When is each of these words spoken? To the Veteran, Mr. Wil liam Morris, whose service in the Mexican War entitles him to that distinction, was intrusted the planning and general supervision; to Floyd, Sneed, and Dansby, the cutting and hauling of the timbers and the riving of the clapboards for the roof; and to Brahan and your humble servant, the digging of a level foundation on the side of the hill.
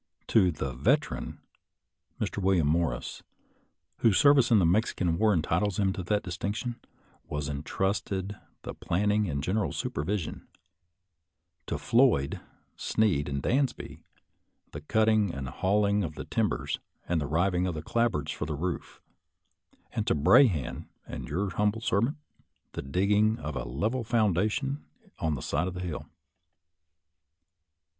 To 0.29 0.49
the 0.51 0.73
Veteran, 0.73 1.39
Mr. 2.19 2.39
Wil 2.39 2.57
liam 2.57 2.65
Morris, 2.65 3.21
whose 3.97 4.17
service 4.17 4.49
in 4.49 4.57
the 4.57 4.65
Mexican 4.65 5.19
War 5.19 5.31
entitles 5.31 5.77
him 5.77 5.93
to 5.93 6.01
that 6.01 6.23
distinction, 6.23 6.77
was 7.27 7.47
intrusted 7.47 8.35
the 8.63 8.73
planning 8.73 9.29
and 9.29 9.43
general 9.43 9.71
supervision; 9.71 10.47
to 11.67 11.77
Floyd, 11.77 12.39
Sneed, 12.75 13.29
and 13.29 13.43
Dansby, 13.43 14.01
the 14.71 14.81
cutting 14.81 15.31
and 15.35 15.47
hauling 15.47 16.03
of 16.03 16.15
the 16.15 16.25
timbers 16.25 16.79
and 17.07 17.21
the 17.21 17.27
riving 17.27 17.67
of 17.67 17.75
the 17.75 17.83
clapboards 17.83 18.31
for 18.31 18.47
the 18.47 18.55
roof; 18.55 18.99
and 19.91 20.07
to 20.07 20.15
Brahan 20.15 20.89
and 21.05 21.29
your 21.29 21.51
humble 21.51 21.79
servant, 21.81 22.17
the 22.71 22.81
digging 22.81 23.37
of 23.37 23.55
a 23.55 23.65
level 23.65 24.03
foundation 24.03 24.83
on 25.19 25.35
the 25.35 25.41
side 25.43 25.67
of 25.67 25.75
the 25.75 25.81
hill. 25.81 26.07